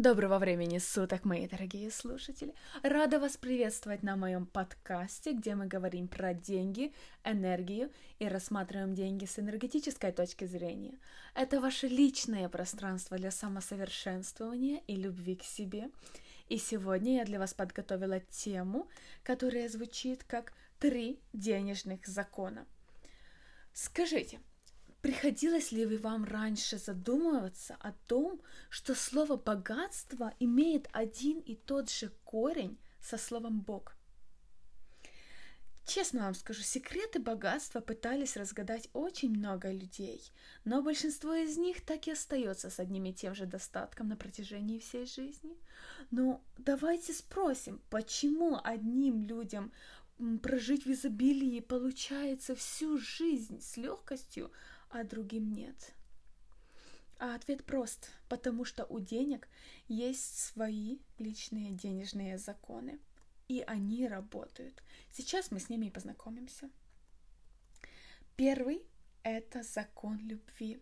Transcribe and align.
Доброго 0.00 0.38
времени 0.38 0.78
суток, 0.78 1.24
мои 1.24 1.48
дорогие 1.48 1.90
слушатели! 1.90 2.54
Рада 2.84 3.18
вас 3.18 3.36
приветствовать 3.36 4.04
на 4.04 4.14
моем 4.14 4.46
подкасте, 4.46 5.32
где 5.32 5.56
мы 5.56 5.66
говорим 5.66 6.06
про 6.06 6.34
деньги, 6.34 6.92
энергию 7.24 7.90
и 8.20 8.28
рассматриваем 8.28 8.94
деньги 8.94 9.24
с 9.24 9.40
энергетической 9.40 10.12
точки 10.12 10.44
зрения. 10.44 11.00
Это 11.34 11.60
ваше 11.60 11.88
личное 11.88 12.48
пространство 12.48 13.16
для 13.16 13.32
самосовершенствования 13.32 14.82
и 14.86 14.94
любви 14.94 15.34
к 15.34 15.42
себе. 15.42 15.90
И 16.48 16.58
сегодня 16.58 17.16
я 17.16 17.24
для 17.24 17.40
вас 17.40 17.52
подготовила 17.52 18.20
тему, 18.20 18.86
которая 19.24 19.68
звучит 19.68 20.22
как 20.22 20.52
«Три 20.78 21.18
денежных 21.32 22.06
закона». 22.06 22.66
Скажите, 23.72 24.38
Приходилось 25.08 25.72
ли 25.72 25.86
вам 25.96 26.24
раньше 26.24 26.76
задумываться 26.76 27.78
о 27.80 27.92
том, 27.92 28.42
что 28.68 28.94
слово 28.94 29.36
«богатство» 29.36 30.34
имеет 30.38 30.86
один 30.92 31.38
и 31.38 31.54
тот 31.54 31.88
же 31.88 32.12
корень 32.24 32.78
со 33.00 33.16
словом 33.16 33.62
«бог»? 33.62 33.96
Честно 35.86 36.24
вам 36.24 36.34
скажу, 36.34 36.60
секреты 36.60 37.20
богатства 37.20 37.80
пытались 37.80 38.36
разгадать 38.36 38.90
очень 38.92 39.30
много 39.30 39.72
людей, 39.72 40.20
но 40.66 40.82
большинство 40.82 41.32
из 41.32 41.56
них 41.56 41.80
так 41.86 42.06
и 42.06 42.10
остается 42.10 42.68
с 42.68 42.78
одним 42.78 43.06
и 43.06 43.14
тем 43.14 43.34
же 43.34 43.46
достатком 43.46 44.08
на 44.08 44.16
протяжении 44.18 44.78
всей 44.78 45.06
жизни. 45.06 45.56
Но 46.10 46.44
давайте 46.58 47.14
спросим, 47.14 47.80
почему 47.88 48.60
одним 48.62 49.22
людям 49.22 49.72
прожить 50.42 50.84
в 50.84 50.92
изобилии 50.92 51.60
получается 51.60 52.54
всю 52.54 52.98
жизнь 52.98 53.62
с 53.62 53.78
легкостью, 53.78 54.52
а 54.90 55.04
другим 55.04 55.52
нет? 55.52 55.94
А 57.18 57.34
ответ 57.34 57.64
прост, 57.64 58.10
потому 58.28 58.64
что 58.64 58.84
у 58.84 59.00
денег 59.00 59.48
есть 59.88 60.38
свои 60.38 60.98
личные 61.18 61.72
денежные 61.72 62.38
законы, 62.38 63.00
и 63.48 63.60
они 63.66 64.06
работают. 64.06 64.82
Сейчас 65.10 65.50
мы 65.50 65.58
с 65.58 65.68
ними 65.68 65.86
и 65.86 65.90
познакомимся. 65.90 66.70
Первый– 68.36 68.82
это 69.24 69.62
закон 69.62 70.18
любви. 70.18 70.80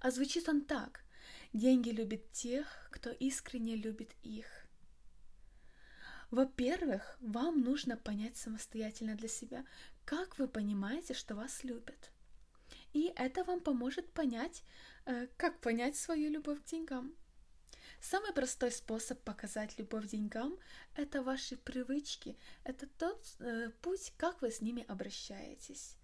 А 0.00 0.10
звучит 0.10 0.48
он 0.48 0.62
так. 0.62 1.04
Деньги 1.52 1.90
любят 1.90 2.32
тех, 2.32 2.88
кто 2.90 3.10
искренне 3.10 3.76
любит 3.76 4.14
их. 4.22 4.46
Во-первых, 6.30 7.16
вам 7.20 7.60
нужно 7.60 7.96
понять 7.96 8.36
самостоятельно 8.36 9.16
для 9.16 9.28
себя, 9.28 9.64
как 10.04 10.38
вы 10.38 10.48
понимаете, 10.48 11.14
что 11.14 11.34
вас 11.34 11.62
любят– 11.62 12.10
и 12.92 13.12
это 13.16 13.44
вам 13.44 13.60
поможет 13.60 14.12
понять, 14.12 14.64
э, 15.06 15.26
как 15.36 15.60
понять 15.60 15.96
свою 15.96 16.30
любовь 16.30 16.62
к 16.62 16.64
деньгам. 16.64 17.14
Самый 18.00 18.32
простой 18.32 18.70
способ 18.70 19.20
показать 19.22 19.78
любовь 19.78 20.06
к 20.06 20.10
деньгам– 20.10 20.58
это 20.94 21.22
ваши 21.22 21.56
привычки, 21.56 22.36
это 22.64 22.86
тот 22.86 23.24
э, 23.40 23.70
путь, 23.82 24.12
как 24.16 24.40
вы 24.42 24.50
с 24.50 24.60
ними 24.60 24.84
обращаетесь. 24.88 25.96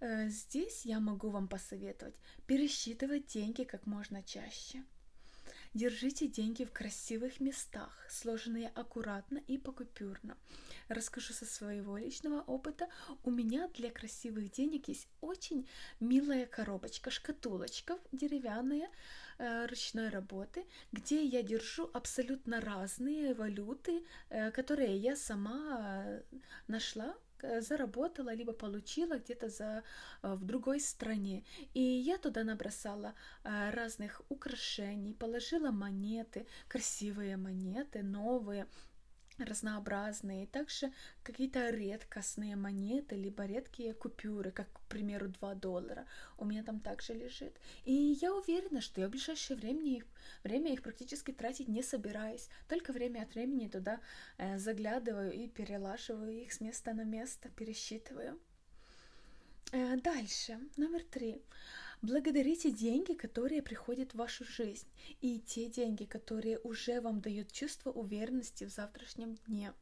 Э, 0.00 0.28
здесь 0.28 0.84
я 0.84 1.00
могу 1.00 1.30
вам 1.30 1.48
посоветовать 1.48 2.16
пересчитывать 2.46 3.26
деньги 3.26 3.64
как 3.64 3.86
можно 3.86 4.22
чаще– 4.22 4.84
Держите 5.74 6.26
деньги 6.26 6.64
в 6.64 6.72
красивых 6.72 7.40
местах, 7.40 8.06
сложенные 8.08 8.68
аккуратно 8.74 9.38
и 9.46 9.58
покупюрно. 9.58 10.36
Расскажу 10.88 11.34
со 11.34 11.44
своего 11.44 11.98
личного 11.98 12.40
опыта. 12.40 12.88
У 13.22 13.30
меня 13.30 13.68
для 13.68 13.90
красивых 13.90 14.50
денег 14.50 14.88
есть 14.88 15.06
очень 15.20 15.68
милая 16.00 16.46
коробочка, 16.46 17.10
шкатулочка 17.10 17.98
деревянная, 18.12 18.88
э, 19.38 19.66
ручной 19.66 20.08
работы, 20.08 20.64
где 20.92 21.22
я 21.22 21.42
держу 21.42 21.90
абсолютно 21.92 22.60
разные 22.60 23.34
валюты, 23.34 24.04
э, 24.30 24.50
которые 24.50 24.96
я 24.96 25.16
сама 25.16 26.02
э, 26.06 26.22
нашла 26.66 27.14
заработала, 27.60 28.34
либо 28.34 28.52
получила 28.52 29.18
где-то 29.18 29.48
за, 29.48 29.82
э, 30.22 30.34
в 30.34 30.44
другой 30.44 30.80
стране. 30.80 31.44
И 31.74 31.80
я 31.80 32.18
туда 32.18 32.44
набросала 32.44 33.14
э, 33.44 33.70
разных 33.70 34.22
украшений, 34.28 35.14
положила 35.14 35.70
монеты, 35.70 36.46
красивые 36.68 37.36
монеты, 37.36 38.02
новые, 38.02 38.66
разнообразные, 39.44 40.46
также 40.46 40.92
какие-то 41.22 41.70
редкостные 41.70 42.56
монеты, 42.56 43.16
либо 43.16 43.44
редкие 43.46 43.94
купюры, 43.94 44.50
как, 44.50 44.72
к 44.72 44.80
примеру, 44.88 45.28
2 45.28 45.54
доллара. 45.54 46.06
У 46.36 46.44
меня 46.44 46.62
там 46.62 46.80
также 46.80 47.14
лежит. 47.14 47.56
И 47.84 47.92
я 47.92 48.34
уверена, 48.34 48.80
что 48.80 49.00
я 49.00 49.08
в 49.08 49.10
ближайшее 49.10 49.56
время 49.56 49.84
их, 49.84 50.06
время 50.42 50.72
их 50.72 50.82
практически 50.82 51.32
тратить 51.32 51.68
не 51.68 51.82
собираюсь. 51.82 52.48
Только 52.68 52.92
время 52.92 53.22
от 53.22 53.34
времени 53.34 53.68
туда 53.68 54.00
э, 54.36 54.58
заглядываю 54.58 55.32
и 55.32 55.48
перелаживаю 55.48 56.32
их 56.32 56.52
с 56.52 56.60
места 56.60 56.92
на 56.92 57.04
место, 57.04 57.48
пересчитываю. 57.50 58.38
Э, 59.72 59.96
дальше, 59.96 60.58
номер 60.76 61.04
три. 61.04 61.42
Благодарите 62.00 62.70
деньги, 62.70 63.12
которые 63.12 63.60
приходят 63.60 64.12
в 64.12 64.18
вашу 64.18 64.44
жизнь, 64.44 64.86
и 65.20 65.40
те 65.40 65.66
деньги, 65.66 66.04
которые 66.04 66.58
уже 66.60 67.00
вам 67.00 67.20
дают 67.20 67.50
чувство 67.50 67.90
уверенности 67.90 68.64
в 68.64 68.70
завтрашнем 68.70 69.34
дне. 69.46 69.72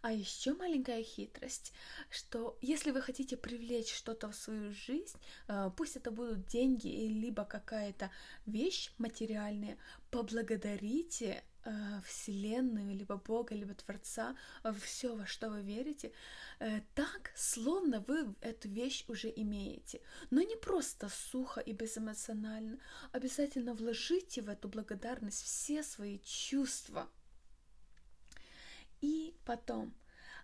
А 0.00 0.12
еще 0.12 0.54
маленькая 0.54 1.02
хитрость, 1.02 1.72
что 2.10 2.56
если 2.60 2.90
вы 2.90 3.02
хотите 3.02 3.36
привлечь 3.36 3.92
что-то 3.92 4.30
в 4.30 4.34
свою 4.34 4.72
жизнь, 4.72 5.18
э, 5.48 5.70
пусть 5.76 5.96
это 5.96 6.10
будут 6.10 6.46
деньги, 6.46 6.88
либо 6.88 7.44
какая-то 7.44 8.10
вещь 8.46 8.92
материальная, 8.98 9.78
поблагодарите 10.10 11.42
Вселенную, 12.06 12.94
либо 12.94 13.16
Бога, 13.16 13.54
либо 13.54 13.74
Творца, 13.74 14.36
э, 14.64 14.72
все, 14.80 15.14
во 15.14 15.26
что 15.26 15.48
вы 15.48 15.62
верите, 15.62 16.12
э, 16.58 16.80
так, 16.94 17.32
словно 17.36 18.00
вы 18.00 18.34
эту 18.40 18.68
вещь 18.68 19.04
уже 19.08 19.32
имеете. 19.34 20.00
Но 20.30 20.42
не 20.42 20.56
просто 20.56 21.08
сухо 21.08 21.60
и 21.60 21.72
безэмоционально. 21.72 22.78
Обязательно 23.12 23.74
вложите 23.74 24.42
в 24.42 24.48
эту 24.48 24.68
благодарность 24.68 25.42
все 25.42 25.82
свои 25.82 26.18
чувства. 26.20 27.08
И 29.00 29.34
потом, 29.44 29.94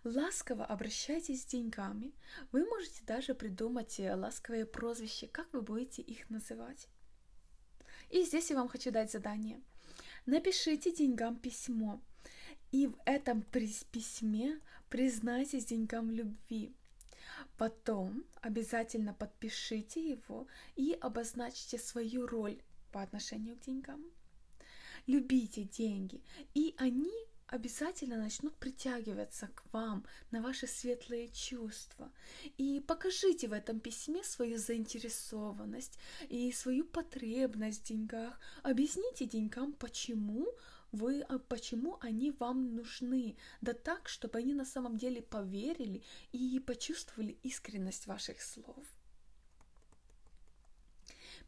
ласково 0.05 0.65
обращайтесь 0.65 1.43
с 1.43 1.47
деньгами. 1.47 2.13
Вы 2.53 2.65
можете 2.65 3.05
даже 3.05 3.35
придумать 3.35 3.99
э, 3.99 4.15
ласковые 4.15 4.67
прозвища, 4.67 5.27
как 5.27 5.53
вы 5.53 5.63
будете 5.63 6.03
их 6.03 6.31
называть. 6.31 6.89
И 8.11 8.23
здесь 8.25 8.51
я 8.51 8.57
вам 8.57 8.69
хочу 8.69 8.91
дать 8.91 9.11
задание– 9.11 9.61
Напишите 10.29 10.93
деньгам 10.93 11.37
письмо, 11.37 12.03
и 12.71 12.87
в 12.87 12.99
этом 13.07 13.41
письме 13.41 14.61
признайтесь 14.91 15.65
деньгам 15.65 16.11
любви. 16.11 16.75
Потом 17.57 18.27
обязательно 18.43 19.15
подпишите 19.15 20.07
его 20.07 20.47
и 20.77 20.95
обозначьте 21.01 21.79
свою 21.79 22.27
роль 22.27 22.61
по 22.93 23.01
отношению 23.01 23.57
к 23.57 23.61
деньгам. 23.61 24.05
Любите 25.07 25.65
деньги, 25.65 26.23
и 26.53 26.75
они 26.77 27.11
обязательно 27.49 28.17
начнут 28.17 28.55
притягиваться 28.57 29.49
к 29.49 29.65
вам 29.73 30.05
на 30.31 30.43
ваши 30.43 30.67
светлые 30.67 31.29
чувства. 31.29 32.13
И 32.59 32.81
покажите 32.81 33.49
в 33.49 33.53
этом 33.53 33.81
письме 33.81 34.23
свою 34.23 34.59
заинтересованность 34.59 35.99
и 36.29 36.53
свою 36.53 36.85
потребность 36.85 37.85
в 37.85 37.89
деньгах. 37.89 38.39
Объясните 38.63 39.27
деньгам, 39.27 39.73
почему 39.73 40.47
вы, 40.93 41.23
а, 41.23 41.39
почему 41.39 41.99
они 42.01 42.31
вам 42.33 42.75
нужны, 42.75 43.37
да 43.61 43.73
так, 43.73 44.09
чтобы 44.09 44.39
они 44.39 44.55
на 44.55 44.65
самом 44.65 44.97
деле 44.97 45.23
поверили 45.23 46.03
и 46.33 46.61
почувствовали 46.61 47.39
искренность 47.43 48.07
ваших 48.07 48.43
слов. 48.43 48.85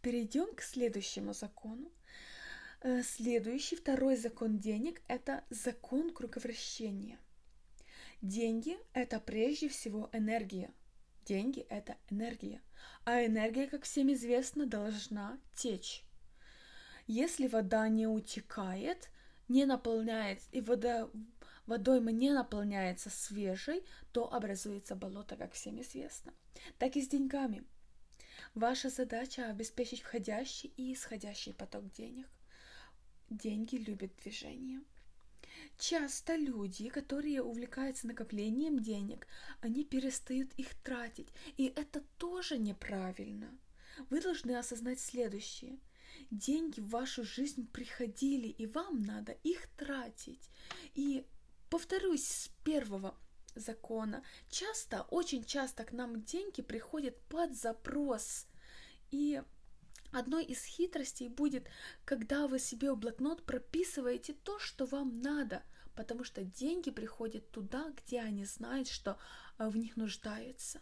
Перейдем 0.03 0.55
к 0.55 0.63
следующему 0.63 1.35
закону. 1.35 1.91
Э, 2.83 3.03
следующий, 3.03 3.77
второй 3.77 4.17
закон 4.17 4.59
денег– 4.59 5.03
это 5.09 5.45
закон 5.51 6.15
круговращения. 6.15 7.19
Деньги– 8.23 8.79
это 8.95 9.21
прежде 9.21 9.69
всего 9.69 10.09
энергия. 10.15 10.73
Деньги– 11.27 11.61
это 11.69 11.99
энергия. 12.09 12.63
А 13.05 13.27
энергия, 13.27 13.67
как 13.67 13.83
всем 13.83 14.11
известно, 14.15 14.65
должна 14.65 15.39
течь. 15.55 16.05
Если 17.07 17.49
вода 17.49 17.87
не 17.89 18.07
утекает, 18.07 19.11
не 19.49 19.67
наполняется, 19.67 20.49
и 20.51 20.63
вода, 20.63 21.11
водой 21.67 22.01
не 22.01 22.31
наполняется 22.31 23.11
свежей, 23.11 23.85
то 24.13 24.33
образуется 24.33 24.97
болото, 24.97 25.37
как 25.37 25.53
всем 25.53 25.83
известно. 25.83 26.33
Так 26.79 26.97
и 26.97 27.03
с 27.03 27.09
деньгами. 27.09 27.63
Ваша 28.55 28.89
задача 28.89 29.51
обеспечить 29.51 30.01
входящий 30.01 30.73
и 30.79 30.95
исходящий 30.95 31.53
поток 31.53 31.93
денег. 31.93 32.27
Деньги 33.31 33.77
любят 33.77 34.11
движение. 34.23 34.83
Часто 35.79 36.37
люди, 36.37 36.89
которые 36.89 37.43
увлекаются 37.43 38.07
накоплением 38.07 38.81
денег, 38.81 39.27
они 39.61 39.85
перестают 39.85 40.53
их 40.55 40.75
тратить, 40.83 41.29
и 41.57 41.73
это 41.77 42.03
тоже 42.19 42.59
неправильно. 42.59 43.57
Вы 44.11 44.21
должны 44.21 44.57
осознать 44.57 45.01
следующее. 45.01 45.79
деньги 46.31 46.81
в 46.81 46.91
вашу 46.91 47.25
жизнь 47.25 47.67
приходили, 47.69 48.49
и 48.49 48.67
вам 48.67 49.03
надо 49.03 49.33
их 49.43 49.69
тратить. 49.77 50.51
И 50.95 51.25
повторюсь 51.71 52.27
с 52.27 52.49
первого 52.65 53.17
закона. 53.55 54.23
Часто, 54.49 55.03
очень 55.11 55.45
часто 55.45 55.85
к 55.85 55.93
нам 55.93 56.23
деньги 56.23 56.63
приходят 56.63 57.19
под 57.29 57.57
запрос. 57.57 58.47
И 59.11 59.43
одной 60.13 60.45
из 60.45 60.65
хитростей 60.65 61.29
будет, 61.29 61.69
когда 62.05 62.47
вы 62.47 62.59
себе 62.59 62.93
в 62.93 62.97
блокнот 62.97 63.45
прописываете 63.45 64.35
то, 64.35 64.59
что 64.59 64.87
вам 64.87 65.21
надо, 65.21 65.63
потому 65.95 66.25
что 66.25 66.43
деньги 66.45 66.91
приходят 66.91 67.51
туда, 67.51 67.93
где 67.97 68.21
они 68.21 68.45
знают, 68.45 68.89
что 68.89 69.19
э, 69.59 69.69
в 69.69 69.77
них 69.77 69.97
нуждаются. 69.97 70.81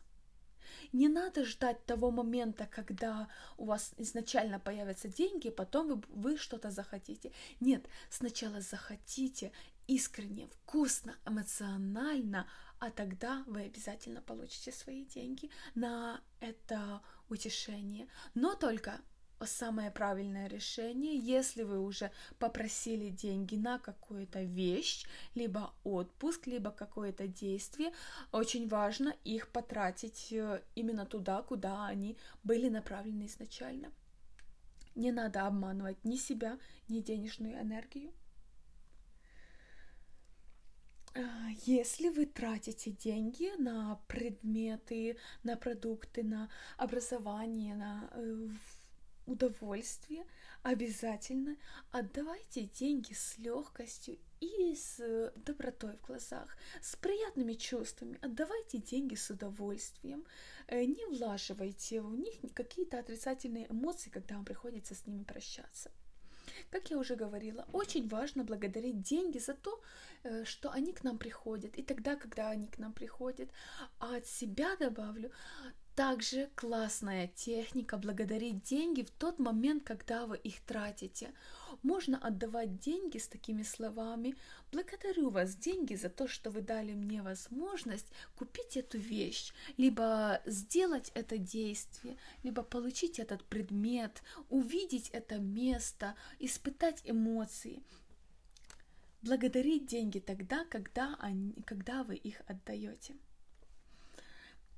Не 0.92 1.08
надо 1.08 1.44
ждать 1.44 1.84
того 1.86 2.10
момента, 2.10 2.66
когда 2.66 3.28
у 3.56 3.64
вас 3.66 3.92
изначально 3.96 4.60
появятся 4.60 5.08
деньги, 5.08 5.50
потом 5.50 5.88
вы, 5.88 6.02
вы 6.08 6.36
что-то 6.36 6.70
захотите. 6.70 7.32
Нет, 7.60 7.86
сначала 8.10 8.60
захотите 8.60 9.52
искренне, 9.86 10.48
вкусно, 10.48 11.16
эмоционально, 11.24 12.46
а 12.78 12.90
тогда 12.90 13.42
вы 13.46 13.62
обязательно 13.62 14.20
получите 14.20 14.70
свои 14.70 15.04
деньги 15.04 15.50
на 15.74 16.20
это 16.40 17.02
утешение. 17.28 18.08
Но 18.34 18.54
только 18.54 19.00
самое 19.46 19.90
правильное 19.90 20.48
решение, 20.48 21.18
если 21.18 21.62
вы 21.62 21.80
уже 21.80 22.10
попросили 22.38 23.10
деньги 23.10 23.56
на 23.56 23.78
какую-то 23.78 24.42
вещь, 24.42 25.06
либо 25.34 25.72
отпуск, 25.84 26.46
либо 26.46 26.70
какое-то 26.70 27.26
действие, 27.26 27.92
очень 28.32 28.68
важно 28.68 29.14
их 29.24 29.48
потратить 29.48 30.32
э, 30.32 30.62
именно 30.74 31.06
туда, 31.06 31.42
куда 31.42 31.86
они 31.86 32.16
были 32.44 32.68
направлены 32.68 33.26
изначально. 33.26 33.92
Не 34.94 35.12
надо 35.12 35.46
обманывать 35.46 36.04
ни 36.04 36.16
себя, 36.16 36.58
ни 36.88 37.00
денежную 37.00 37.60
энергию. 37.60 38.12
А, 41.14 41.48
если 41.66 42.10
вы 42.10 42.26
тратите 42.26 42.90
деньги 42.90 43.50
на 43.58 44.00
предметы, 44.06 45.16
на 45.42 45.56
продукты, 45.56 46.22
на 46.22 46.48
образование, 46.76 47.74
на 47.74 48.10
э, 48.12 48.48
удовольствие, 49.28 50.24
обязательно 50.62 51.56
отдавайте 51.90 52.62
деньги 52.62 53.12
с 53.12 53.38
легкостью 53.38 54.18
и 54.40 54.74
с 54.74 55.00
э, 55.00 55.32
добротой 55.36 55.96
в 55.96 56.06
глазах, 56.06 56.56
с 56.80 56.96
приятными 56.96 57.54
чувствами. 57.54 58.18
Отдавайте 58.22 58.78
деньги 58.78 59.14
с 59.14 59.30
удовольствием. 59.30 60.24
Э, 60.66 60.84
не 60.84 61.06
влаживайте 61.06 62.00
в 62.00 62.14
них 62.14 62.34
какие-то 62.54 62.98
отрицательные 62.98 63.66
эмоции, 63.70 64.10
когда 64.10 64.36
вам 64.36 64.44
приходится 64.44 64.94
с 64.94 65.06
ними 65.06 65.24
прощаться. 65.24 65.90
Как 66.70 66.90
я 66.90 66.98
уже 66.98 67.16
говорила, 67.16 67.66
очень 67.72 68.08
важно 68.08 68.44
благодарить 68.44 69.02
деньги 69.02 69.38
за 69.38 69.54
то, 69.54 69.80
э, 70.22 70.44
что 70.44 70.70
они 70.70 70.92
к 70.92 71.04
нам 71.04 71.18
приходят, 71.18 71.76
и 71.76 71.82
тогда, 71.82 72.16
когда 72.16 72.50
они 72.50 72.66
к 72.66 72.78
нам 72.78 72.92
приходят. 72.92 73.50
А 73.98 74.16
от 74.16 74.26
себя 74.26 74.76
добавлю, 74.76 75.30
также 75.98 76.48
классная 76.54 77.26
техника 77.26 77.96
благодарить 77.96 78.62
деньги 78.62 79.02
в 79.02 79.10
тот 79.10 79.40
момент, 79.40 79.82
когда 79.82 80.26
вы 80.26 80.36
их 80.36 80.60
тратите. 80.60 81.32
Можно 81.82 82.18
отдавать 82.18 82.78
деньги 82.78 83.18
с 83.18 83.26
такими 83.26 83.64
словами 83.64 84.36
«Благодарю 84.70 85.30
вас, 85.30 85.56
деньги, 85.56 85.96
за 85.96 86.08
то, 86.08 86.28
что 86.28 86.50
вы 86.50 86.60
дали 86.60 86.92
мне 86.92 87.20
возможность 87.20 88.06
купить 88.36 88.76
эту 88.76 88.96
вещь, 88.96 89.52
либо 89.76 90.40
сделать 90.46 91.10
это 91.16 91.36
действие, 91.36 92.16
либо 92.44 92.62
получить 92.62 93.18
этот 93.18 93.42
предмет, 93.42 94.22
увидеть 94.50 95.08
это 95.08 95.38
место, 95.38 96.14
испытать 96.38 97.02
эмоции». 97.06 97.82
Благодарить 99.22 99.86
деньги 99.86 100.20
тогда, 100.20 100.64
когда, 100.66 101.16
они, 101.18 101.54
когда 101.66 102.04
вы 102.04 102.14
их 102.14 102.40
отдаете. 102.46 103.16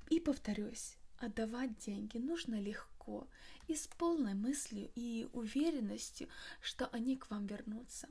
И 0.09 0.19
повторюсь, 0.19 0.95
Отдавать 1.21 1.77
деньги 1.77 2.17
нужно 2.17 2.59
легко 2.59 3.27
и 3.67 3.75
с 3.75 3.85
полной 3.85 4.33
мыслью 4.33 4.89
и 4.95 5.29
уверенностью, 5.33 6.27
что 6.61 6.87
они 6.87 7.15
к 7.15 7.29
вам 7.29 7.45
вернутся. 7.45 8.09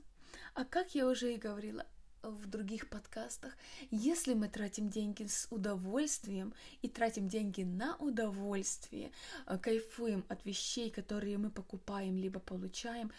А 0.53 0.63
как 0.63 0.95
я 0.95 1.05
уже 1.05 1.33
и 1.33 1.37
говорила, 1.37 1.85
в 2.23 2.47
других 2.47 2.87
подкастах, 2.87 3.51
если 3.89 4.33
мы 4.33 4.47
тратим 4.47 4.89
деньги 4.89 5.25
с 5.25 5.47
удовольствием 5.49 6.53
и 6.81 6.87
тратим 6.87 7.27
деньги 7.27 7.63
на 7.63 7.97
удовольствие, 7.97 9.11
э, 9.45 9.57
кайфуем 9.57 10.23
от 10.29 10.45
вещей, 10.45 10.89
которые 10.91 11.37
мы 11.37 11.49
покупаем 11.49 12.17
либо 12.17 12.39
получаем, 12.39 13.11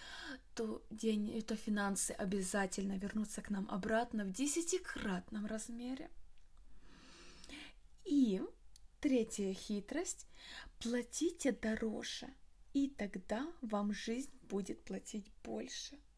то, 0.55 0.83
день, 0.91 1.43
то 1.43 1.57
финансы 1.57 2.13
обязательно 2.13 2.97
вернутся 2.97 3.43
к 3.43 3.51
нам 3.51 3.69
обратно 3.69 4.25
в 4.25 4.33
десятикратном 4.33 5.47
размере. 5.47 6.09
И 8.05 8.41
Третья 9.03 9.53
хитрость– 9.53 10.29
платите 10.79 11.51
дороже, 11.51 12.29
и 12.73 12.89
тогда 12.89 13.53
вам 13.61 13.93
жизнь 13.93 14.31
будет 14.49 14.85
платить 14.85 15.27
больше– 15.43 15.99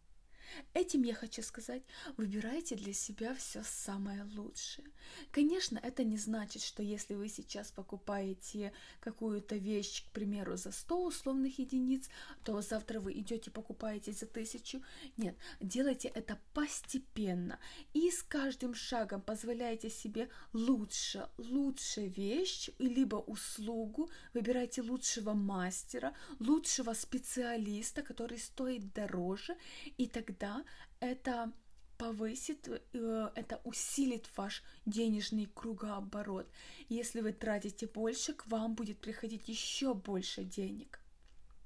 Этим 0.75 1.03
я 1.03 1.15
хочу 1.15 1.43
сказать, 1.43 1.83
выбирайте 2.17 2.77
для 2.77 2.93
себя 2.93 3.35
все 3.35 3.63
самое 3.65 4.25
лучшее. 4.35 4.87
Конечно, 5.31 5.79
это 5.83 6.05
не 6.05 6.17
значит, 6.17 6.63
что 6.63 6.83
если 6.83 7.15
вы 7.15 7.29
сейчас 7.29 7.71
покупаете 7.71 8.73
какую-то 9.01 9.57
вещь, 9.57 10.05
к 10.05 10.11
примеру, 10.13 10.57
за 10.57 10.73
100 10.73 11.05
условных 11.05 11.59
единиц, 11.59 12.09
то 12.45 12.61
завтра 12.61 13.01
вы 13.01 13.13
идете 13.13 13.51
покупаете 13.51 14.13
за 14.13 14.27
тысячу. 14.27 14.83
Нет, 15.17 15.37
делайте 15.61 16.09
это 16.09 16.39
постепенно 16.53 17.59
и 17.93 18.11
с 18.11 18.23
каждым 18.23 18.75
шагом 18.75 19.21
позволяйте 19.23 19.91
себе 19.91 20.29
лучше, 20.53 21.29
лучше 21.39 22.07
вещь, 22.07 22.71
либо 22.79 23.17
услугу, 23.17 24.11
выбирайте 24.35 24.83
лучшего 24.83 25.33
мастера, 25.33 26.15
лучшего 26.39 26.93
специалиста, 26.95 28.03
который 28.03 28.39
стоит 28.39 28.93
дороже, 28.93 29.57
и 29.97 30.07
тогда 30.07 30.34
тогда 30.35 30.65
это 31.01 31.53
повысит, 31.99 32.69
э, 32.69 33.31
это 33.35 33.61
усилит 33.65 34.29
ваш 34.37 34.63
денежный 34.85 35.47
кругооборот. 35.47 36.51
Если 36.89 37.21
вы 37.21 37.33
тратите 37.33 37.87
больше, 37.87 38.35
к 38.35 38.47
вам 38.47 38.75
будет 38.75 38.99
приходить 39.01 39.49
еще 39.49 39.95
больше 39.95 40.45
денег. 40.45 41.01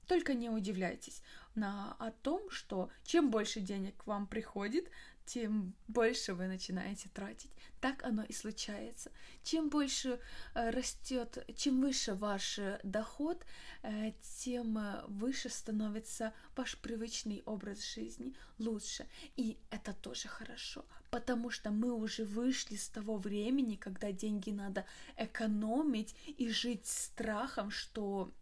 Только 0.08 0.32
не 0.34 0.48
удивляйтесь 0.48 1.22
на, 1.54 1.94
о 1.98 2.10
том, 2.10 2.50
что 2.50 2.90
чем 3.04 3.30
больше 3.30 3.60
денег 3.60 3.94
к 3.98 4.06
вам 4.06 4.26
приходит, 4.26 4.90
тем 5.26 5.74
больше 5.86 6.32
вы 6.32 6.46
начинаете 6.46 7.10
тратить. 7.10 7.50
Так 7.82 8.02
оно 8.02 8.22
и 8.22 8.32
случается. 8.32 9.12
Чем 9.42 9.68
больше 9.68 10.18
э, 10.54 10.70
растет, 10.70 11.44
чем 11.54 11.82
выше 11.82 12.14
ваш 12.14 12.58
э, 12.58 12.80
доход, 12.82 13.44
э, 13.82 14.12
тем 14.38 14.78
выше 15.08 15.50
становится 15.50 16.32
ваш 16.56 16.78
привычный 16.78 17.42
образ 17.44 17.84
жизни, 17.94 18.34
лучше. 18.58 19.06
И 19.36 19.58
это 19.70 19.92
тоже 19.92 20.28
хорошо, 20.28 20.86
потому 21.10 21.50
что 21.50 21.70
мы 21.70 21.92
уже 21.92 22.24
вышли 22.24 22.76
с 22.76 22.88
того 22.88 23.18
времени, 23.18 23.76
когда 23.76 24.10
деньги 24.10 24.50
надо 24.50 24.86
экономить 25.18 26.16
и 26.38 26.48
жить 26.48 26.86
страхом, 26.86 27.70
что 27.70 28.32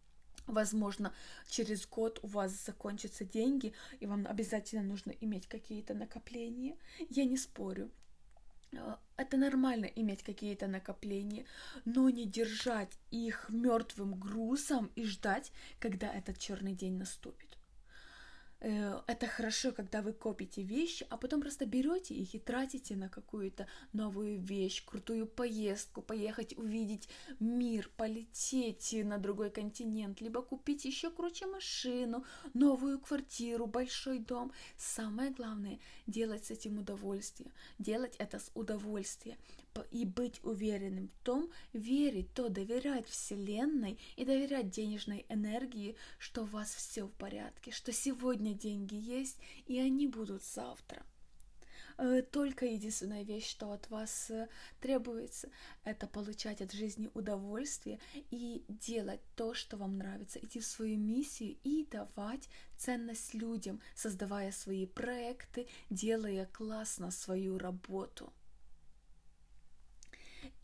Возможно, 0.47 1.13
через 1.49 1.87
год 1.87 2.21
у 2.23 2.29
вас 2.29 2.65
закончатся 2.65 3.25
деньги, 3.25 3.73
и 3.99 4.07
вам 4.07 4.27
обязательно 4.27 4.83
нужно 4.83 5.11
иметь 5.11 5.49
какие-то 5.49 5.95
накопления. 5.95 6.77
Я 7.11 7.25
не 7.25 7.37
спорю. 7.37 7.91
Э, 8.73 8.97
это 9.17 9.37
нормально 9.37 9.87
иметь 9.87 10.23
какие-то 10.23 10.67
накопления, 10.67 11.47
но 11.85 12.11
не 12.11 12.27
держать 12.27 12.93
их 13.11 13.47
мертвым 13.49 14.19
грузом 14.19 14.91
и 14.95 15.05
ждать, 15.05 15.53
когда 15.81 16.13
этот 16.13 16.39
черный 16.39 16.75
день 16.75 16.97
наступит. 16.97 17.56
Э, 18.61 19.01
это 19.07 19.27
хорошо, 19.27 19.73
когда 19.73 20.03
вы 20.03 20.13
копите 20.13 20.63
вещи, 20.63 21.07
а 21.11 21.17
потом 21.17 21.41
просто 21.41 21.67
берете 21.67 22.15
их 22.15 22.35
и 22.35 22.39
тратите 22.39 22.97
на 22.97 23.09
какую-то 23.09 23.67
новую 23.93 24.41
вещь, 24.41 24.85
крутую 24.85 25.27
поездку, 25.27 26.03
поехать 26.03 26.57
увидеть 26.57 27.09
мир, 27.39 27.91
полететь 27.97 28.93
на 29.05 29.19
другой 29.19 29.51
континент, 29.51 30.21
либо 30.21 30.43
купить 30.43 30.85
еще 30.85 31.11
круче 31.11 31.47
машину, 31.47 32.25
новую 32.55 32.99
квартиру, 32.99 33.67
большой 33.67 34.19
дом. 34.19 34.53
Самое 34.77 35.31
главное– 35.31 35.79
делать 36.07 36.47
с 36.47 36.51
этим 36.51 36.79
удовольствие, 36.79 37.53
делать 37.79 38.17
это 38.19 38.39
с 38.39 38.51
удовольствием 38.55 39.37
и 39.91 40.05
быть 40.05 40.41
уверенным 40.43 41.09
в 41.09 41.25
том, 41.25 41.51
верить, 41.73 42.33
то 42.35 42.49
доверять 42.49 43.09
Вселенной 43.09 43.99
и 44.17 44.25
доверять 44.25 44.71
денежной 44.71 45.27
энергии, 45.29 45.97
что 46.19 46.43
у 46.43 46.47
вас 46.47 46.75
все 46.75 47.07
в 47.07 47.13
порядке, 47.13 47.71
что 47.71 47.93
сегодня 47.93 48.46
деньги 48.55 48.95
есть 48.95 49.39
и 49.67 49.79
они 49.79 50.07
будут 50.07 50.43
завтра. 50.45 51.05
Э, 51.99 52.23
только 52.23 52.67
единственная 52.67 53.23
вещь, 53.23 53.49
что 53.49 53.73
от 53.73 53.89
вас 53.89 54.31
э, 54.31 54.49
требуется, 54.81 55.49
это 55.85 56.07
получать 56.07 56.61
от 56.61 56.73
жизни 56.73 57.11
удовольствие 57.15 57.99
и 58.31 58.65
делать 58.69 59.21
то, 59.35 59.55
что 59.55 59.77
вам 59.79 59.97
нравится, 59.97 60.39
идти 60.39 60.61
в 60.61 60.67
свою 60.67 60.99
миссию 60.99 61.57
и 61.65 61.87
давать 61.91 62.49
ценность 62.77 63.33
людям, 63.33 63.81
создавая 63.95 64.53
свои 64.53 64.87
проекты, 64.87 65.69
делая 65.89 66.47
классно 66.47 67.11
свою 67.11 67.59
работу. 67.59 68.33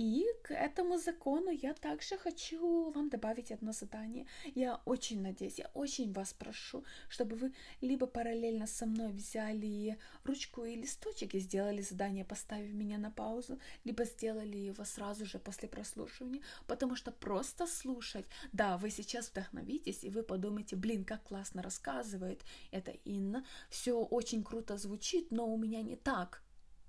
И 0.02 0.26
к 0.42 0.50
этому 0.50 0.98
закону 0.98 1.50
я 1.50 1.74
также 1.74 2.18
хочу 2.18 2.90
вам 2.90 3.08
добавить 3.08 3.52
одно 3.52 3.70
задание. 3.70 4.26
Я 4.56 4.80
очень 4.84 5.22
надеюсь, 5.22 5.60
я 5.60 5.70
очень 5.74 6.12
вас 6.12 6.32
прошу, 6.32 6.84
чтобы 7.08 7.36
вы 7.36 7.52
либо 7.80 8.08
параллельно 8.08 8.66
со 8.66 8.86
мной 8.86 9.12
взяли 9.12 9.96
ручку 10.24 10.64
и 10.64 10.74
листочек 10.74 11.34
и 11.34 11.38
сделали 11.38 11.82
задание, 11.82 12.24
поставив 12.24 12.74
меня 12.74 12.98
на 12.98 13.12
паузу, 13.12 13.60
либо 13.84 14.04
сделали 14.04 14.56
его 14.56 14.84
сразу 14.84 15.24
же 15.24 15.38
после 15.38 15.68
прослушивания, 15.68 16.42
потому 16.66 16.96
что 16.96 17.12
просто 17.12 17.68
слушать, 17.68 18.26
да, 18.52 18.78
вы 18.78 18.90
сейчас 18.90 19.30
вдохновитесь, 19.30 20.02
и 20.02 20.10
вы 20.10 20.24
подумаете, 20.24 20.74
блин, 20.74 21.04
как 21.04 21.22
классно 21.22 21.62
рассказывает 21.62 22.40
это 22.72 22.90
Инна, 23.04 23.46
все 23.70 23.92
очень 23.92 24.42
круто 24.42 24.76
звучит, 24.78 25.30
но 25.30 25.46
у 25.46 25.56
меня 25.56 25.80
не 25.80 25.94
так, 25.94 26.42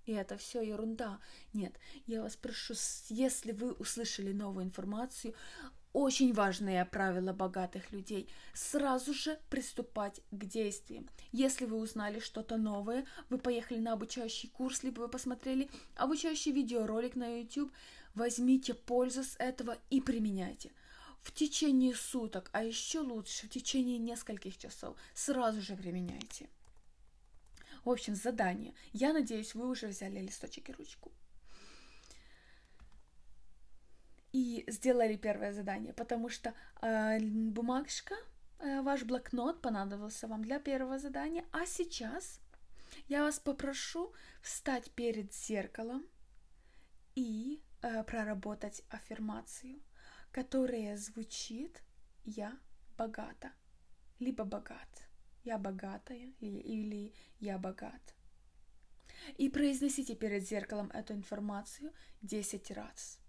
и 0.06 0.14
это 0.14 0.38
все 0.38 0.62
ерунда. 0.62 1.20
Нет, 1.54 1.74
я 2.08 2.22
вас 2.22 2.36
прошу, 2.36 2.74
если 3.10 3.52
вы 3.52 3.72
услышали 3.74 4.32
новую 4.32 4.66
информацию, 4.66 5.34
очень 5.94 6.34
важное 6.34 6.86
правило 6.86 7.34
богатых 7.34 7.92
людей– 7.92 8.28
сразу 8.54 9.14
же 9.14 9.40
приступать 9.52 10.22
к 10.32 10.46
действиям. 10.46 11.08
Если 11.32 11.66
вы 11.66 11.78
узнали 11.78 12.20
что-то 12.20 12.58
новое, 12.58 13.06
вы 13.30 13.38
поехали 13.38 13.78
на 13.78 13.94
обучающий 13.94 14.50
курс, 14.50 14.82
либо 14.82 15.02
вы 15.02 15.08
посмотрели 15.08 15.70
обучающий 15.96 16.52
видеоролик 16.52 17.16
на 17.16 17.38
YouTube, 17.38 17.72
возьмите 18.16 18.74
пользу 18.74 19.24
с 19.24 19.36
этого 19.38 19.78
и 19.92 20.02
применяйте. 20.02 20.72
В 21.22 21.32
течение 21.32 21.96
суток, 21.96 22.50
а 22.54 22.64
еще 22.64 23.00
лучше 23.00 23.46
в 23.46 23.50
течение 23.52 24.00
нескольких 24.00 24.58
часов, 24.58 24.98
сразу 25.14 25.62
же 25.62 25.76
применяйте. 25.76 26.50
В 27.84 27.90
общем, 27.90 28.16
задание. 28.16 28.74
Я 28.94 29.14
надеюсь, 29.14 29.56
вы 29.56 29.68
уже 29.68 29.88
взяли 29.88 30.20
листочек 30.20 30.70
и 30.70 30.74
ручку. 30.74 31.12
И 34.32 34.64
сделали 34.68 35.16
первое 35.16 35.54
задание, 35.54 35.94
потому 35.94 36.30
что 36.30 36.54
э, 36.82 37.20
бумажка, 37.20 38.16
э, 38.60 38.82
ваш 38.82 39.04
блокнот 39.04 39.62
понадобился 39.62 40.28
вам 40.28 40.44
для 40.44 40.60
первого 40.60 40.98
задания. 40.98 41.46
А 41.52 41.66
сейчас 41.66 42.40
я 43.08 43.24
вас 43.24 43.40
попрошу 43.40 44.14
встать 44.42 44.90
перед 44.92 45.34
зеркалом 45.34 46.08
и 47.16 47.62
э, 47.82 48.04
проработать 48.06 48.84
аффирмацию, 48.90 49.82
которая 50.32 50.98
звучит 50.98 51.84
«Я 52.24 52.58
богата» 52.98 53.52
либо 54.20 54.46
«богат» 54.46 55.03
я 55.44 55.58
богатая 55.58 56.34
или 56.40 57.14
я 57.40 57.58
богат. 57.58 58.16
И 59.38 59.50
произносите 59.50 60.16
перед 60.16 60.48
зеркалом 60.48 60.90
эту 60.92 61.14
информацию 61.14 61.94
10 62.22 62.72
раз. 62.72 63.20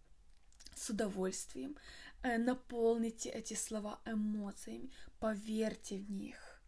С 0.75 0.91
удовольствием 0.91 1.77
э, 2.23 2.39
наполните 2.39 3.29
эти 3.29 3.55
слова 3.55 4.01
эмоциями, 4.05 4.91
поверьте 5.21 5.99
в 5.99 6.11
них. 6.11 6.63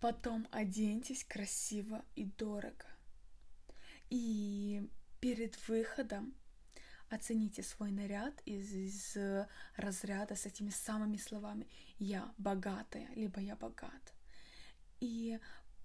Потом 0.00 0.46
оденьтесь 0.52 1.24
красиво 1.24 2.04
и 2.14 2.24
дорого. 2.24 2.86
И 4.08 4.88
перед 5.20 5.68
выходом 5.68 6.34
Оцените 7.10 7.62
свой 7.62 7.90
наряд 7.90 8.42
из, 8.44 8.72
из 8.72 9.16
разряда 9.76 10.34
с 10.34 10.46
этими 10.46 10.70
самыми 10.70 11.16
словами 11.16 11.66
«я 11.98 12.32
богатая» 12.38 13.08
либо 13.14 13.40
«я 13.40 13.56
богат». 13.56 14.14
И 15.00 15.38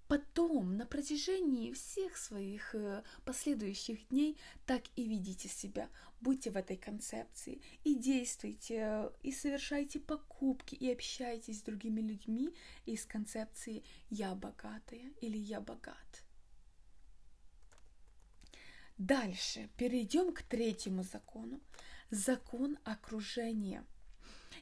потом, 0.08 0.76
на 0.76 0.86
протяжении 0.86 1.72
всех 1.72 2.16
своих 2.16 2.74
э, 2.74 3.02
последующих 3.24 4.08
дней, 4.08 4.38
так 4.66 4.82
и 4.96 5.04
видите 5.04 5.48
себя. 5.48 5.88
Будьте 6.20 6.50
в 6.50 6.56
этой 6.56 6.76
концепции 6.76 7.60
и 7.84 7.94
действуйте, 7.94 9.10
и 9.22 9.32
совершайте 9.32 10.00
покупки, 10.00 10.74
и 10.74 10.92
общайтесь 10.92 11.60
с 11.60 11.62
другими 11.62 12.00
людьми 12.00 12.54
из 12.86 13.04
концепции 13.06 13.82
«я 14.10 14.34
богатая» 14.34 15.12
или 15.20 15.38
«я 15.38 15.60
богат». 15.60 16.23
Дальше 18.98 19.68
перейдем 19.76 20.32
к 20.32 20.42
третьему 20.42 21.02
закону. 21.02 21.60
Закон 22.10 22.78
окружения. 22.84 23.84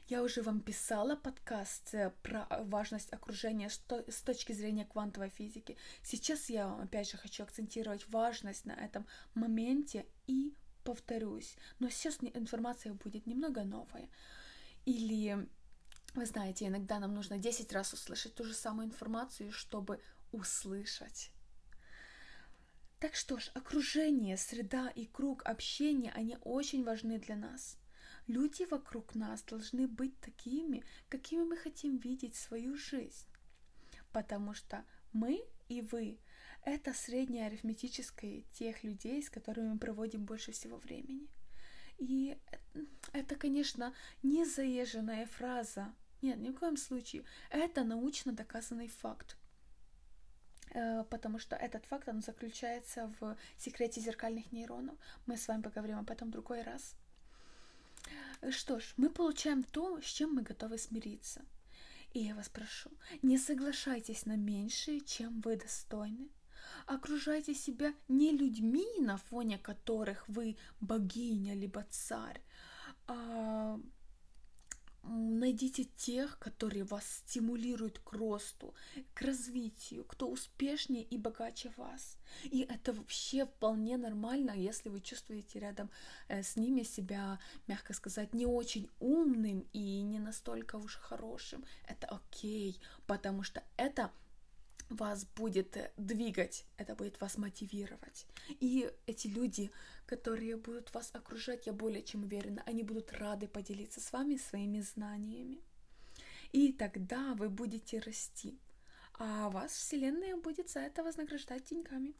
Я 0.07 0.23
уже 0.23 0.41
вам 0.41 0.59
писала 0.59 1.15
подкаст 1.15 1.93
э, 1.93 2.11
про 2.23 2.47
важность 2.63 3.13
окружения 3.13 3.69
с 3.69 4.21
точки 4.21 4.51
зрения 4.51 4.85
квантовой 4.85 5.29
физики. 5.29 5.77
Сейчас 6.01 6.49
я 6.49 6.67
вам 6.67 6.81
опять 6.81 7.11
же 7.11 7.17
хочу 7.17 7.43
акцентировать 7.43 8.07
важность 8.09 8.65
на 8.65 8.73
этом 8.73 9.05
моменте 9.35 10.07
и 10.25 10.55
повторюсь. 10.83 11.55
Но 11.77 11.89
сейчас 11.89 12.17
информация 12.21 12.93
будет 12.93 13.27
немного 13.27 13.63
новая. 13.63 14.09
Или, 14.85 15.47
вы 16.15 16.25
знаете, 16.25 16.65
иногда 16.65 16.99
нам 16.99 17.13
нужно 17.13 17.37
10 17.37 17.71
раз 17.71 17.93
услышать 17.93 18.33
ту 18.33 18.45
же 18.45 18.55
самую 18.55 18.87
информацию, 18.87 19.51
чтобы 19.51 20.01
услышать 20.31 21.29
так 23.03 23.15
что 23.15 23.37
ж, 23.37 23.51
окружение, 23.53 24.37
среда 24.37 24.87
и 24.87 25.05
круг 25.07 25.43
общения, 25.43 26.13
они 26.15 26.37
очень 26.41 26.85
важны 26.85 27.19
для 27.19 27.35
нас. 27.35 27.77
Люди 28.27 28.63
вокруг 28.63 29.13
нас 29.13 29.43
должны 29.43 29.89
быть 29.89 30.17
такими, 30.21 30.85
какими 31.09 31.43
мы 31.43 31.57
хотим 31.57 31.97
видеть 31.97 32.35
свою 32.35 32.77
жизнь. 32.77 33.27
Потому 34.13 34.53
что 34.53 34.85
мы 35.11 35.43
и 35.67 35.81
вы– 35.81 36.17
это 36.63 36.93
среднее 36.93 37.47
арифметическое 37.47 38.43
тех 38.53 38.85
людей, 38.85 39.21
с 39.21 39.29
которыми 39.29 39.73
мы 39.73 39.79
проводим 39.79 40.23
больше 40.23 40.53
всего 40.53 40.77
времени. 40.77 41.27
И 41.97 42.37
это, 43.11 43.35
конечно, 43.35 43.93
не 44.21 44.45
заезженная 44.45 45.25
фраза. 45.25 45.93
Нет, 46.21 46.37
ни 46.37 46.51
в 46.51 46.55
коем 46.57 46.77
случае. 46.77 47.25
Это 47.49 47.83
научно 47.83 48.31
доказанный 48.31 48.87
факт. 48.87 49.35
Э, 50.73 51.03
потому 51.09 51.39
что 51.39 51.55
этот 51.55 51.85
факт, 51.85 52.07
он 52.07 52.21
заключается 52.21 53.11
в 53.19 53.37
секрете 53.57 54.01
зеркальных 54.01 54.51
нейронов. 54.51 54.95
Мы 55.25 55.37
с 55.37 55.47
вами 55.47 55.61
поговорим 55.61 55.99
об 55.99 56.09
этом 56.09 56.29
в 56.29 56.31
другой 56.31 56.63
раз. 56.63 56.95
Что 58.49 58.79
ж, 58.79 58.93
мы 58.97 59.09
получаем 59.09 59.63
то, 59.63 60.01
с 60.01 60.05
чем 60.05 60.35
мы 60.35 60.41
готовы 60.41 60.77
смириться. 60.77 61.41
И 62.13 62.19
я 62.19 62.35
вас 62.35 62.49
прошу, 62.49 62.91
не 63.21 63.37
соглашайтесь 63.37 64.25
на 64.25 64.35
меньшее, 64.35 65.01
чем 65.01 65.41
вы 65.41 65.55
достойны. 65.55 66.29
Окружайте 66.85 67.53
себя 67.55 67.93
не 68.07 68.31
людьми, 68.31 68.85
на 68.99 69.17
фоне 69.17 69.57
которых 69.57 70.27
вы 70.27 70.57
богиня 70.79 71.55
либо 71.55 71.85
царь, 71.89 72.41
а 73.07 73.79
Найдите 75.05 75.83
тех, 75.83 76.39
которые 76.39 76.85
вас 76.85 77.05
стимулируют 77.05 77.99
к 77.99 78.13
росту, 78.13 78.73
к 79.13 79.21
развитию, 79.21 80.05
кто 80.05 80.29
успешнее 80.29 81.03
и 81.03 81.17
богаче 81.17 81.73
вас. 81.75 82.17
И 82.43 82.61
это 82.61 82.93
вообще 82.93 83.45
вполне 83.45 83.97
нормально, 83.97 84.51
если 84.51 84.87
вы 84.87 85.01
чувствуете 85.01 85.59
рядом 85.59 85.89
э, 86.29 86.41
с 86.41 86.55
ними 86.55 86.83
себя, 86.83 87.39
мягко 87.67 87.93
сказать, 87.93 88.33
не 88.33 88.45
очень 88.45 88.89
умным 88.99 89.67
и 89.73 90.01
не 90.01 90.19
настолько 90.19 90.77
уж 90.77 90.95
хорошим. 90.95 91.65
Это 91.85 92.07
окей, 92.07 92.79
потому 93.05 93.43
что 93.43 93.61
это 93.75 94.09
вас 94.89 95.25
будет 95.25 95.77
э, 95.77 95.91
двигать, 95.97 96.65
это 96.77 96.95
будет 96.95 97.19
вас 97.21 97.37
мотивировать. 97.37 98.25
И 98.59 98.91
эти 99.05 99.27
люди, 99.27 99.71
которые 100.05 100.57
будут 100.57 100.93
вас 100.93 101.09
окружать, 101.13 101.67
я 101.67 101.73
более 101.73 102.03
чем 102.03 102.23
уверена, 102.23 102.63
они 102.65 102.83
будут 102.83 103.11
рады 103.13 103.47
поделиться 103.47 104.01
с 104.01 104.11
вами 104.11 104.37
своими 104.37 104.81
знаниями. 104.81 105.61
И 106.51 106.71
тогда 106.71 107.33
вы 107.33 107.49
будете 107.49 107.99
расти, 107.99 108.59
а 109.13 109.49
вас 109.49 109.71
Вселенная 109.71 110.35
будет 110.37 110.69
за 110.69 110.81
это 110.81 111.03
вознаграждать 111.03 111.65
деньгами. 111.65 112.13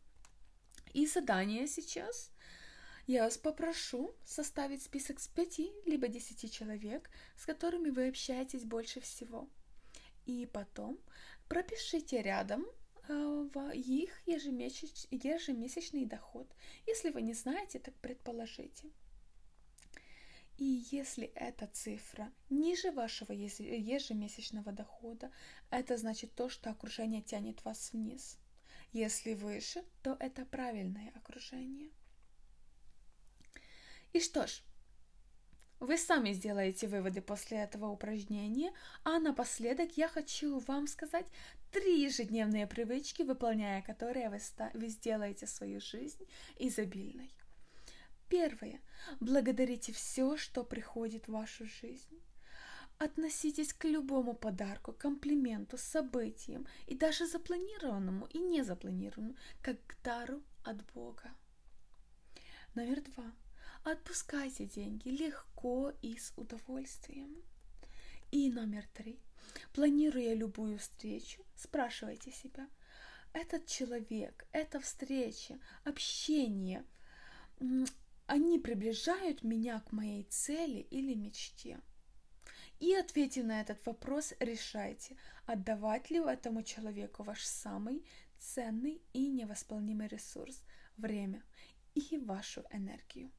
И 0.93 1.05
задание 1.07 1.67
сейчас 1.67 2.31
я 3.05 3.25
вас 3.25 3.37
попрошу 3.37 4.15
составить 4.25 4.81
список 4.81 5.19
с 5.19 5.27
пяти 5.27 5.71
либо 5.85 6.07
десяти 6.07 6.49
человек, 6.49 7.09
с 7.35 7.45
которыми 7.45 7.89
вы 7.89 8.07
общаетесь 8.07 8.63
больше 8.63 9.01
всего. 9.01 9.49
И 10.25 10.45
потом 10.45 10.97
пропишите 11.53 12.23
рядом 12.23 12.65
э, 13.07 13.47
в 13.53 13.71
их 13.75 14.09
ежемесяч... 14.25 15.05
ежемесячный 15.11 16.05
доход. 16.05 16.51
Если 16.87 17.11
вы 17.11 17.21
не 17.21 17.35
знаете, 17.35 17.77
так 17.77 17.93
предположите. 17.99 18.89
И 20.57 20.83
если 20.91 21.27
эта 21.35 21.67
цифра 21.67 22.31
ниже 22.49 22.91
вашего 22.91 23.31
ежемесячного 23.33 24.71
дохода, 24.71 25.31
это 25.69 25.95
значит 25.97 26.33
то, 26.33 26.49
что 26.49 26.71
окружение 26.71 27.21
тянет 27.21 27.63
вас 27.63 27.93
вниз. 27.93 28.39
Если 28.91 29.35
выше, 29.35 29.83
то 30.01 30.17
это 30.19 30.45
правильное 30.45 31.11
окружение. 31.15 31.91
И 34.11 34.19
что 34.19 34.47
ж, 34.47 34.63
вы 35.83 35.97
сами 35.97 36.31
сделаете 36.31 36.87
выводы 36.87 37.21
после 37.21 37.57
этого 37.57 37.87
упражнения, 37.87 38.71
а 39.03 39.19
напоследок 39.19 39.97
я 39.97 40.07
хочу 40.07 40.59
вам 40.59 40.87
сказать 40.87 41.25
три 41.71 42.01
ежедневные 42.03 42.67
привычки, 42.67 43.23
выполняя 43.23 43.81
которые 43.81 44.29
вы, 44.29 44.39
вы 44.73 44.87
сделаете 44.87 45.45
свою 45.45 45.81
жизнь 45.81 46.25
изобильной. 46.57 47.33
Первое. 48.29 48.79
Благодарите 49.19 49.91
все, 49.91 50.37
что 50.37 50.63
приходит 50.63 51.27
в 51.27 51.33
вашу 51.33 51.65
жизнь. 51.65 52.21
Относитесь 52.97 53.73
к 53.73 53.83
любому 53.83 54.33
подарку, 54.33 54.93
комплименту, 54.93 55.77
событиям 55.77 56.65
и 56.87 56.95
даже 56.95 57.27
запланированному 57.27 58.27
и 58.27 58.37
незапланированному, 58.37 59.35
как 59.61 59.85
к 59.85 60.01
дару 60.01 60.41
от 60.63 60.77
Бога. 60.93 61.29
Номер 62.73 63.01
два. 63.01 63.33
Отпускайте 63.83 64.65
деньги 64.65 65.09
легко 65.09 65.91
и 66.01 66.17
с 66.17 66.31
удовольствием. 66.37 67.43
И 68.31 68.49
номер 68.49 68.87
три. 68.93 69.19
Планируя 69.73 70.33
любую 70.33 70.79
встречу, 70.79 71.45
спрашивайте 71.53 72.31
себя, 72.31 72.69
этот 73.33 73.65
человек, 73.65 74.47
эта 74.53 74.79
встреча, 74.79 75.59
общение, 75.83 76.85
они 78.25 78.57
приближают 78.57 79.43
меня 79.43 79.81
к 79.81 79.91
моей 79.91 80.23
цели 80.23 80.87
или 80.89 81.13
мечте? 81.13 81.81
И 82.79 82.93
ответив 82.93 83.43
на 83.43 83.59
этот 83.59 83.85
вопрос, 83.85 84.33
решайте, 84.39 85.17
отдавать 85.45 86.09
ли 86.09 86.19
этому 86.19 86.63
человеку 86.63 87.23
ваш 87.23 87.43
самый 87.43 88.05
ценный 88.39 89.01
и 89.11 89.27
невосполнимый 89.27 90.07
ресурс– 90.07 90.63
время 90.97 91.43
и 91.95 92.17
вашу 92.17 92.63
энергию. 92.71 93.31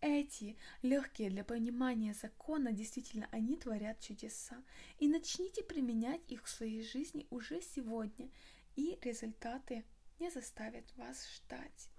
Эти 0.00 0.56
легкие 0.82 1.28
для 1.28 1.42
понимания 1.42 2.14
закона, 2.14 2.72
действительно, 2.72 3.28
они 3.32 3.56
творят 3.56 4.00
чудеса. 4.00 4.62
И 4.98 5.08
начните 5.08 5.62
применять 5.64 6.20
их 6.28 6.44
в 6.44 6.48
своей 6.48 6.82
жизни 6.82 7.26
уже 7.30 7.60
сегодня, 7.60 8.30
и 8.76 8.98
результаты 9.02 9.84
не 10.20 10.30
заставят 10.30 10.84
вас 10.96 11.28
ждать. 11.36 11.90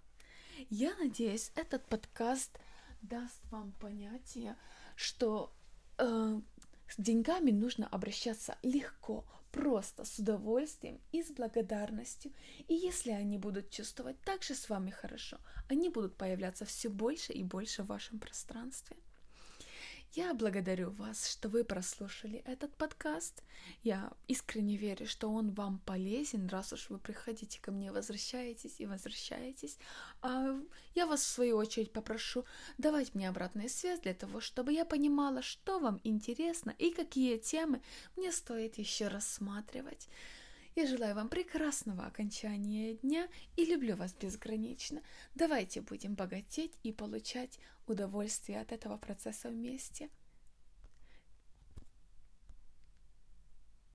Я 0.70 0.96
надеюсь, 0.98 1.52
этот 1.56 1.86
подкаст 1.88 2.58
даст 3.02 3.40
вам 3.52 3.74
понятие, 3.74 4.58
что 4.96 5.54
э, 5.98 6.42
с 6.88 6.96
деньгами 6.98 7.52
нужно 7.52 7.88
обращаться 7.88 8.58
легко, 8.62 9.26
просто, 9.52 10.06
с 10.06 10.20
удовольствием 10.20 11.00
и 11.12 11.24
с 11.24 11.32
благодарностью. 11.32 12.32
И 12.68 12.74
если 12.74 13.12
они 13.12 13.38
будут 13.38 13.70
чувствовать 13.70 14.20
так 14.22 14.44
же 14.44 14.56
с 14.56 14.70
вами 14.70 14.92
хорошо, 14.92 15.38
они 15.70 15.90
будут 15.90 16.16
появляться 16.16 16.66
все 16.66 16.90
больше 16.90 17.34
и 17.34 17.44
больше 17.44 17.84
в 17.84 17.88
вашем 17.88 18.20
пространстве. 18.20 18.98
Я 20.14 20.34
благодарю 20.34 20.90
вас, 20.90 21.30
что 21.30 21.50
вы 21.50 21.64
прослушали 21.64 22.42
этот 22.46 22.76
подкаст. 22.76 23.44
Я 23.84 24.12
искренне 24.28 24.76
верю, 24.76 25.06
что 25.06 25.30
он 25.30 25.52
вам 25.52 25.78
полезен, 25.86 26.48
раз 26.48 26.74
уж 26.74 26.90
вы 26.90 26.98
приходите 26.98 27.62
ко 27.62 27.72
мне, 27.72 27.92
возвращаетесь 27.92 28.80
и 28.80 28.88
возвращаетесь. 28.88 29.78
А 30.24 30.60
я 30.96 31.06
вас, 31.06 31.22
в 31.22 31.28
свою 31.28 31.58
очередь, 31.58 31.94
попрошу 31.94 32.44
давать 32.80 33.14
мне 33.14 33.30
обратную 33.30 33.70
связь 33.70 34.00
для 34.00 34.16
того, 34.16 34.42
чтобы 34.42 34.74
я 34.74 34.84
понимала, 34.84 35.44
что 35.44 35.78
вам 35.78 36.00
интересно 36.04 36.74
и 36.80 36.90
какие 36.90 37.38
темы 37.38 37.80
мне 38.16 38.32
стоит 38.32 38.80
еще 38.80 39.10
рассматривать. 39.10 40.10
Я 40.76 40.88
желаю 40.88 41.16
вам 41.16 41.30
прекрасного 41.30 42.06
окончания 42.06 42.94
дня 42.94 43.28
и 43.56 43.66
люблю 43.66 43.96
вас 43.96 44.14
безгранично. 44.14 45.02
Давайте 45.36 45.82
будем 45.82 46.16
богатеть 46.16 46.78
и 46.84 46.94
получать 46.94 47.60
удовольствие 47.88 48.62
от 48.62 48.72
этого 48.72 48.98
процесса 48.98 49.50
вместе. 49.50 50.10